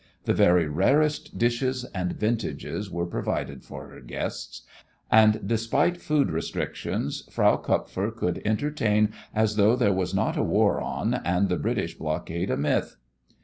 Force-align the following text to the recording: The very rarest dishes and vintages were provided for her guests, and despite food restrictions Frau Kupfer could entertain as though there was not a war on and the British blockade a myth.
The 0.25 0.33
very 0.33 0.67
rarest 0.67 1.37
dishes 1.37 1.83
and 1.93 2.13
vintages 2.13 2.89
were 2.89 3.05
provided 3.05 3.63
for 3.63 3.87
her 3.89 3.99
guests, 4.01 4.63
and 5.11 5.47
despite 5.47 6.01
food 6.01 6.31
restrictions 6.31 7.29
Frau 7.31 7.57
Kupfer 7.57 8.09
could 8.09 8.41
entertain 8.43 9.13
as 9.35 9.57
though 9.57 9.75
there 9.75 9.93
was 9.93 10.15
not 10.15 10.37
a 10.37 10.43
war 10.43 10.81
on 10.81 11.13
and 11.13 11.49
the 11.49 11.55
British 11.59 11.93
blockade 11.99 12.49
a 12.49 12.57
myth. 12.57 12.95